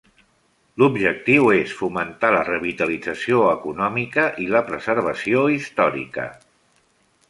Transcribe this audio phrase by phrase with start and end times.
[0.83, 6.31] L'objectiu és fomentar la revitalització econòmica i la preservació històrica.